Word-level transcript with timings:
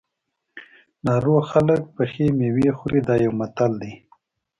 ناروغ 1.05 1.41
خلک 1.51 1.81
پخې 1.95 2.25
مېوې 2.37 2.69
خوري 2.77 3.01
دا 3.07 3.15
یو 3.25 3.31
متل 3.39 3.71
دی. 3.81 3.93